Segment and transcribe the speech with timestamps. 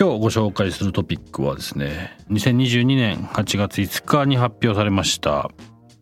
[0.00, 5.50] 今日ご紹介するトピックはですね2022年8月5日に発表されました、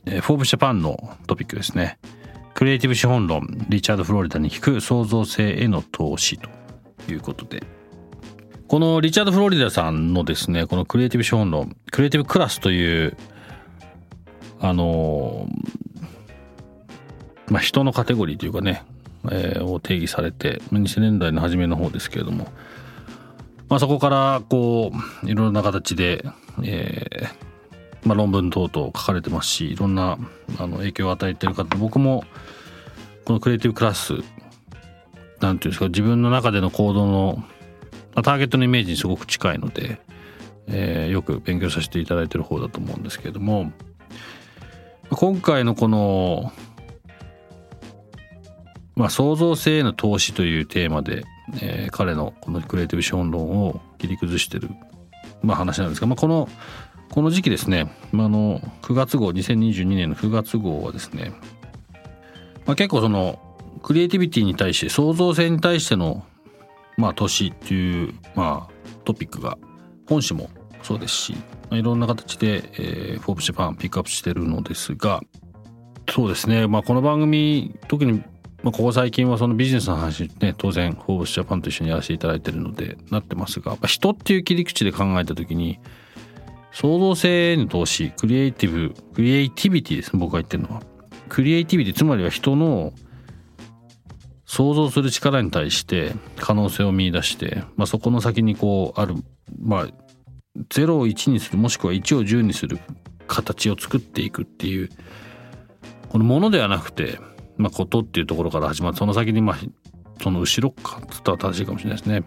[0.05, 1.99] フォーブジャパンのトピックですね。
[2.53, 6.51] クリエイティブ資本論、リチャード・フロリダに聞く創造性への投資と
[7.11, 7.63] いうことで。
[8.69, 13.17] このリチャード・フロリダさんのですね、このクリエイティブ資本論、クリエイティブクラスという、
[14.61, 15.49] あの
[17.49, 18.83] まあ、人のカテゴリーというかね、
[19.63, 22.49] を定義されて、2000年代の初めの方ですけれども、
[23.69, 24.93] まあ、そこからこ
[25.25, 26.25] ういろんな形で、
[26.63, 30.19] えー、まあ、論文等々書かれてますしいろんな
[30.59, 32.25] あの影響を与えてる方僕も
[33.25, 34.15] このクリエイティブクラス
[35.41, 37.37] なんていうんですか自分の中での行動の
[38.15, 40.01] まあターゲットのイメージにすごく近いので、
[40.69, 43.73] えー、よく勉強させていただいてる方だと思うんですけれども
[45.11, 46.53] 今回のこの、
[48.97, 51.25] まあ、創造性への投資というテーマで、
[51.61, 54.71] えー、彼のこのクリエイティブ資本論を切り崩してる、
[55.43, 56.49] まあ、話なんですが、まあ、この
[57.11, 61.33] この時期ですね、まあ、あの9月号2022年の9月号はですね、
[62.67, 63.39] まあ、結構その
[63.83, 66.25] クリエイティビティに対して創造性に対しての
[66.97, 69.59] まあ年っていうまあトピックが
[70.09, 70.51] 本誌も
[70.83, 71.33] そうですし、
[71.71, 75.21] まあ、いろんな形で、えー、フォーブジャパンピックアップしてるのですが
[76.11, 78.23] そうですねまあこの番組特に
[78.67, 85.79] まあ、ここ最近はそのビジネスの話ね当然フォーブスジャパンと一緒にやらせていただいてるのでなってますがま人っていう切り口で考えた時に
[86.73, 90.83] 創造性への投資クリエイティブクリエイティビティですね僕が言ってるのは。
[91.29, 92.93] クリエイティビティつまりは人の
[94.47, 99.15] 想像する力に対して可能性を見出して、まあ、そこの先にこうある
[99.61, 99.87] まあ
[100.71, 102.81] 0を1にするもしくは1を10にする
[103.29, 104.89] 形を作っていくっていう
[106.09, 107.21] このものではなくて、
[107.59, 109.57] まあ、ことっていうところから始まってその先にまあ
[110.23, 112.25] その後ろかっつったら正しいかもしれないですね。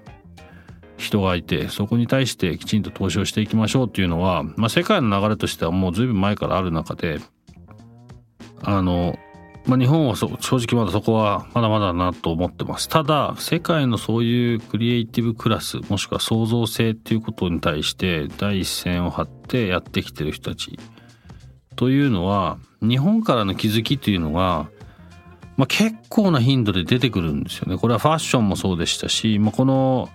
[0.99, 7.19] 人がいてそこに対してきちんと投資をしていきましょうっていうのは、まあ、世界の流れとしてはもう随分前からある中で
[8.61, 9.17] あの、
[9.65, 20.77] まあ、日本は正直まだそこはまだまだなと思ってますただ世界のそういうクリエイティブクラスもしくは創造性っていうことに対して第一線を張ってやってきてる人たち
[21.77, 24.69] というのは日本からの気づきっていうのが
[25.59, 27.77] まあ、結構な頻度で出てくるんですよね。
[27.77, 30.07] これはファッションもそうでしたし、まあ、この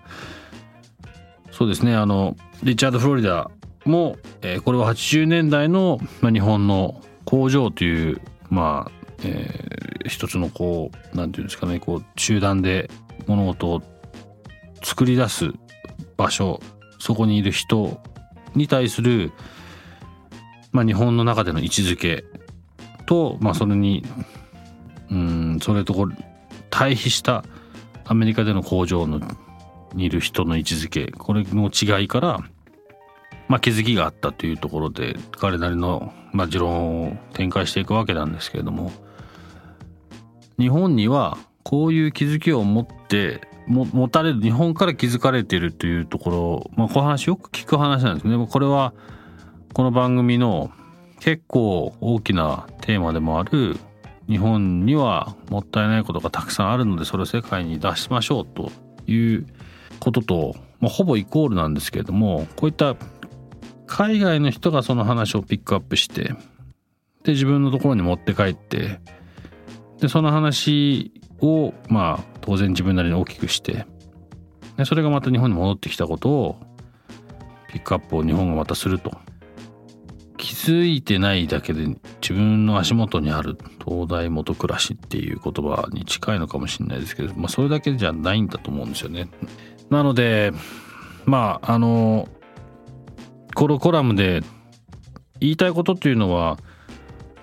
[1.50, 3.50] そうですねあのリチャード・フロリダ
[3.84, 12.91] も、えー、これは80年代の、まあ、日本の工場というまあ、えー、一つのこうなんていうんですかねこう集団で
[13.26, 13.82] 物事を
[14.82, 15.53] 作り出す
[16.16, 16.59] 場所
[16.99, 18.00] そこにいる人
[18.55, 19.31] に対する、
[20.72, 22.25] まあ、日本の中での位置づけ
[23.05, 24.06] と、まあ、それに
[25.11, 26.15] うんそれとこう
[26.71, 27.45] 対比した
[28.05, 29.21] アメリカでの工場の
[29.95, 32.39] にいる人の位置づけこれの違いから、
[33.49, 38.93] まあ、気づきがあったというところで彼なりの、まあ、持論を展開していくわけなんですけれども
[40.59, 48.47] 日本にはこういう気づきを持っても持たれる日本から気づかれているというところ、まあ、この話よく聞く話なんですね。
[48.47, 48.93] これは
[49.73, 50.71] この番組の
[51.21, 53.79] 結構大きなテーマでもある
[54.29, 58.71] 日本にはもったいないことがたくさんあるのでそれを世界に出しましょうと
[59.06, 59.47] いう
[60.00, 62.97] ことと、まあ、ほぼイコールなんですけれどもこういった
[63.87, 66.35] 海外の人がその話をピックアップして
[67.23, 69.00] で自分のところに持って帰って
[70.00, 73.87] でその話をまあ当然自分なりに大きくして
[74.76, 76.56] でそれがまた日本に戻ってきたことを
[77.69, 79.12] ピックアップを日本がまたすると。
[80.44, 81.87] 気づいてないだけで
[82.25, 89.29] 自分の足元にある東大元暮らしっていう言葉に近いのかもしれないですけど、まあ、それだけじゃないんだと思うんですよね。
[89.91, 90.55] なので
[91.26, 92.31] まああの
[93.55, 94.43] このコラムで
[95.38, 96.59] 言いたいことっていうのは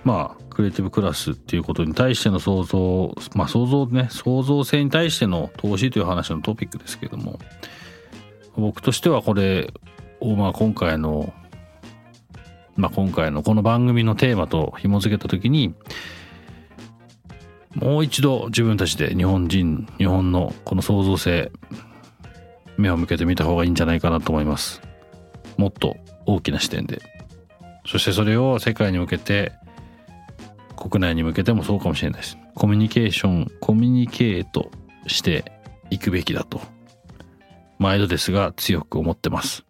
[0.03, 7.37] まあクリエイティブクラスっていうことに対しての想像まあ想像ね創造性に対しての投資という話のトピックですけども
[8.55, 9.71] 僕としてはこれ
[10.19, 11.31] をまあ今回の
[12.75, 15.73] まあ今回のこの番組のテーマと紐付けた時に
[17.75, 21.51] もう一度自分たちで日本人日本のこの創造性
[22.77, 24.81] 目を向けてみた方がいいんじゃないかなと思います。
[25.57, 27.01] もっと大きな視点で。
[27.85, 29.53] そしてそれを世界に向けて
[30.75, 32.37] 国内に向けてもそうかもしれないです。
[32.55, 34.71] コミュニケーションコミュニケート
[35.07, 35.45] して
[35.89, 36.61] いくべきだと。
[37.79, 39.63] 毎度ですが強く思ってます。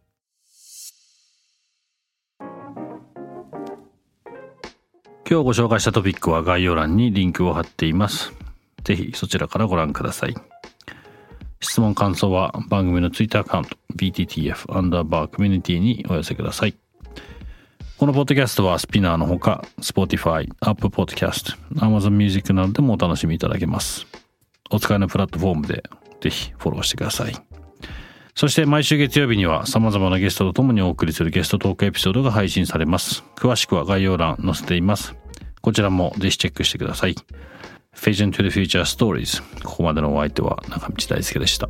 [5.32, 8.34] 今日ご紹介したトピックは概要欄にリンクを貼っています。
[8.84, 10.36] ぜひそちらからご覧ください。
[11.62, 16.76] 質問感想は番組のツイッターアカウント BTTF アンダーバーコミュニティにお寄せください。
[17.98, 24.08] このポッドキャストはスピナーのほか Spotify、Apple Podcast、Amazon Music などでもお楽しみいただけます。
[24.70, 25.86] お使いのプラットフォームで
[26.20, 27.34] ぜひフォローしてください。
[28.36, 33.24] そして毎週月曜日には様々なゲストと共にお送りするゲストトークエピソードが配信されます。
[33.38, 35.21] 詳しくは概要欄載せています。
[35.62, 37.16] こちらもぜひチェックしてください。
[37.96, 41.70] Vision to the Future Stories ここまでのお相手は中道大輔でした。